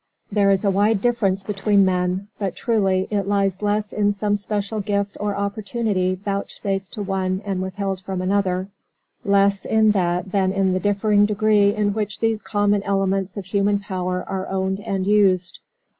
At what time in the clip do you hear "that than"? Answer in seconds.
9.91-10.53